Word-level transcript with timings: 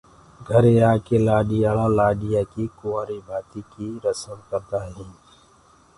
گھري 0.47 0.75
آ 0.89 0.91
ڪي 1.05 1.17
لآڏآݪآ 1.25 1.85
لآڏيآ 1.97 2.41
ڪي 2.51 2.63
ڪُنٚوآري 2.79 3.17
ڀآتي 3.27 3.61
ڪي 3.71 3.87
رسم 4.05 4.37
ڪردآ 4.49 4.79
هينٚ۔ 4.93 5.17